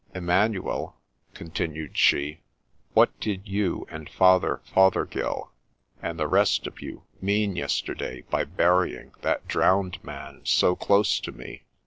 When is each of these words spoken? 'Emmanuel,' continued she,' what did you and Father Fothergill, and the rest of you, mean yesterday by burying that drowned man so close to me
'Emmanuel,' 0.15 0.95
continued 1.35 1.95
she,' 1.95 2.39
what 2.95 3.19
did 3.19 3.47
you 3.47 3.85
and 3.87 4.09
Father 4.09 4.59
Fothergill, 4.65 5.51
and 6.01 6.17
the 6.17 6.27
rest 6.27 6.65
of 6.65 6.81
you, 6.81 7.03
mean 7.21 7.55
yesterday 7.55 8.21
by 8.31 8.43
burying 8.43 9.11
that 9.21 9.47
drowned 9.47 10.03
man 10.03 10.41
so 10.43 10.75
close 10.75 11.19
to 11.19 11.31
me 11.31 11.65